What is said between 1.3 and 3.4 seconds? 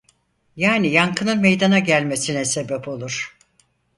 meydana gelmesine sebep olur.